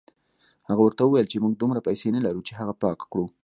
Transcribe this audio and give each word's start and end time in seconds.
هغه 0.69 0.81
ورته 0.83 1.01
وویل 1.03 1.27
چې 1.31 1.41
موږ 1.43 1.53
دومره 1.57 1.79
پیسې 1.87 2.07
نه 2.15 2.21
لرو 2.25 2.41
چې 2.47 2.53
هغه 2.59 2.73
پاکه 2.81 3.05
کړو. 3.11 3.25